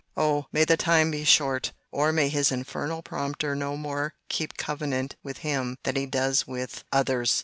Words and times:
Oh! 0.17 0.47
may 0.51 0.65
the 0.65 0.77
time 0.77 1.11
be 1.11 1.23
short!—or 1.23 2.11
may 2.11 2.27
his 2.27 2.51
infernal 2.51 3.03
prompter 3.03 3.55
no 3.55 3.77
more 3.77 4.15
keep 4.29 4.57
covenant 4.57 5.15
with 5.21 5.37
him 5.45 5.77
than 5.83 5.95
he 5.95 6.07
does 6.07 6.47
with 6.47 6.83
others! 6.91 7.39